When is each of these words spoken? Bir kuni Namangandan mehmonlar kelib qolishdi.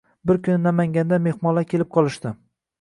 Bir 0.29 0.39
kuni 0.47 0.55
Namangandan 0.63 1.27
mehmonlar 1.29 1.71
kelib 1.77 1.95
qolishdi. 1.99 2.37